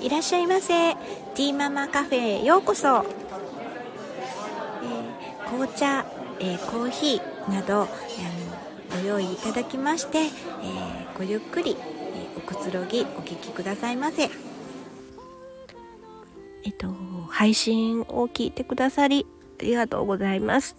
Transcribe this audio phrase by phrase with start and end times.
[0.00, 0.94] いらっしゃいませ。
[0.94, 6.06] ティーママカフェへようこそ、えー、紅茶、
[6.38, 7.88] えー、コーヒーなど、
[8.90, 10.28] えー、ご用意いただきまして、え
[11.18, 14.30] ごゆっくり、えおくつろぎお聞きくださいませ。
[16.64, 16.88] えっと
[17.28, 19.26] 配信を聞いてくださり
[19.60, 20.76] ありがとうございます。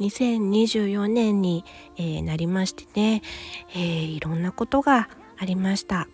[0.00, 1.64] 2024年に、
[1.96, 3.22] えー、なりましてね、
[3.70, 5.08] えー、いろんなことが
[5.38, 6.06] ありました。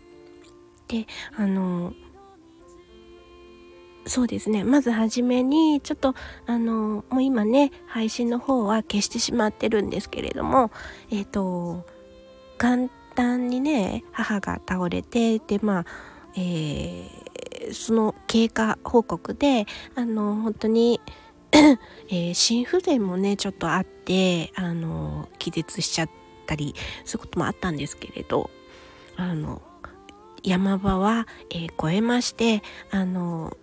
[0.89, 1.07] で
[1.37, 1.93] あの
[4.07, 4.65] そうですね。
[4.65, 6.15] まずはじめにちょっと
[6.47, 10.71] あのもう今ね配信の方は消してしまってるんですけれども
[11.11, 11.87] えっ、ー、と
[12.61, 15.87] 元旦にね母が倒れてでまあ
[16.37, 21.01] えー、その経過報告であの本当に
[22.11, 26.11] えー、心不全もねちょっとあってあの気絶しちゃっ
[26.47, 28.51] たりそういうこともあったんですけれど
[29.17, 29.63] あの
[30.45, 33.57] 山場は、えー、越えましてあの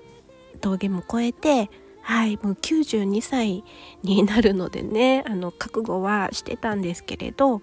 [0.59, 1.69] 峠も越えて
[2.01, 3.63] はいもう92歳
[4.03, 7.61] になるのでねあの覚悟はしてたんですけれど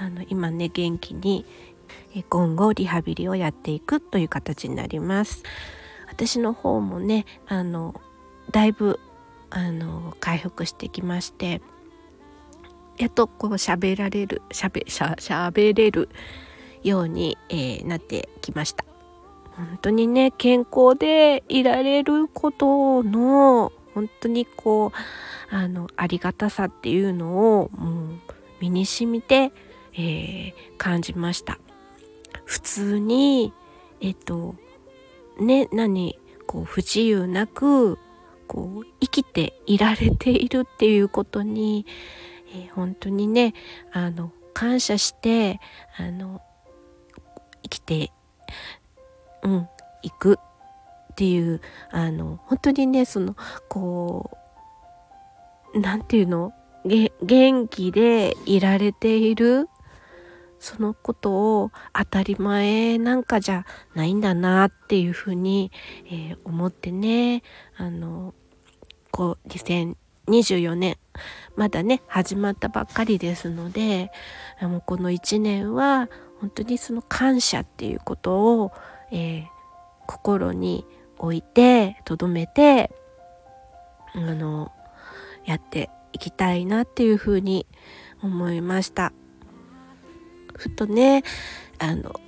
[0.00, 1.44] あの今ね元気に
[2.28, 5.42] 今後リハビリをやっていくという形になります。
[6.08, 8.00] 私の方もねあの
[8.50, 8.98] だいぶ
[9.50, 11.60] あの回復してきまして
[12.96, 16.08] やっとこう喋られるしゃ喋れる
[16.82, 18.84] ように、えー、なってきました。
[19.56, 28.08] 本当にね健康でいられることの本当にこうあのありがたさっていうのをもう
[28.60, 29.50] 身にしみて、
[29.94, 31.58] えー、感じました。
[32.44, 33.52] 普通に
[34.00, 34.54] えっと
[35.40, 37.98] ね何こう不自由なく
[38.46, 41.84] こう生きていられているっていうことに、
[42.54, 43.54] えー、本当にね
[43.92, 45.60] あの感謝して
[45.98, 46.40] あの
[47.68, 48.12] 生きて
[49.42, 49.68] うん
[50.02, 50.38] いく。
[51.12, 53.34] っていうあの本当にねその
[53.68, 54.30] こ
[55.74, 56.52] う何て言うの？
[56.84, 59.68] 元気でいられている
[60.60, 65.70] そのことを当たり前なんかじゃないんだなっていうふうに、
[66.06, 67.42] えー、思ってね
[67.76, 68.32] あの
[69.10, 70.96] こう2024年
[71.56, 74.10] まだね始まったばっかりですので
[74.60, 76.08] もうこの1年は
[76.40, 78.72] 本当にその感謝っていうことを、
[79.10, 79.46] えー、
[80.06, 80.84] 心に
[81.18, 82.90] 置いてとどめて
[84.14, 84.72] あの
[85.44, 87.66] やっていきたいなっていうふうに
[88.22, 89.12] 思いました。
[90.54, 91.22] ふとね
[91.78, 92.20] あの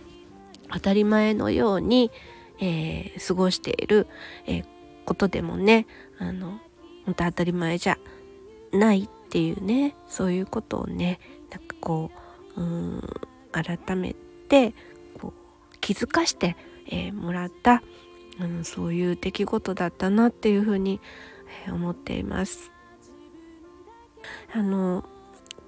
[0.73, 2.11] 当たり前のように、
[2.61, 4.07] えー、過ごしている、
[4.47, 4.65] えー、
[5.05, 5.87] ことでもね
[6.19, 6.61] あの
[7.05, 7.99] 本当当たり前じゃ
[8.73, 11.19] ないっていうねそういうことをね
[11.51, 12.11] なんかこ
[12.57, 13.03] ううん
[13.53, 14.15] 改め
[14.49, 14.75] て
[15.19, 16.57] こう気づかして、
[16.87, 17.83] えー、もらった、
[18.41, 21.01] うん、そういう出来事だったなっていうふうに、
[21.67, 22.71] えー、思っています。
[24.53, 25.05] あの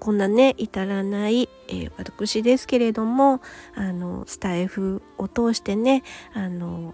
[0.02, 3.40] こんなね至らない、えー、私ですけれども
[3.76, 6.02] あのスタイフを通してね
[6.34, 6.92] あの、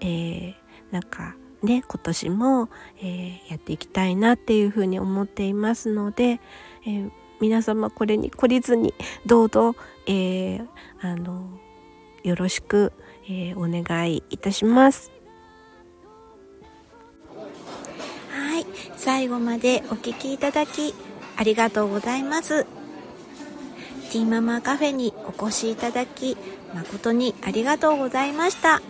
[0.00, 0.54] えー、
[0.90, 6.38] なんかね今年も、えー、やっていきたいなっていうふうに思っていますので、
[6.86, 7.10] えー、
[7.40, 8.94] 皆様これに懲りずに
[9.26, 9.74] どうぞ、
[10.06, 10.66] えー、
[11.00, 11.48] あの
[12.22, 12.92] よろしく、
[13.28, 15.10] えお願いいたします。
[18.30, 20.94] はい最後までお聴きいただき
[21.36, 22.64] ありがとうございます。
[24.12, 26.36] ティーママカフェにお越しいただき
[26.74, 28.80] 誠にありがとうございました。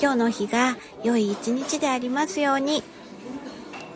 [0.00, 2.82] 今日の日が良い一日でありますように。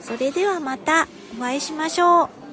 [0.01, 2.44] それではまたお会いしましょう。